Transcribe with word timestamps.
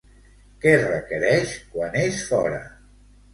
Què 0.63 0.71
requereix 0.83 1.51
quan 1.75 1.99
és 2.07 2.25
fora? 2.31 2.65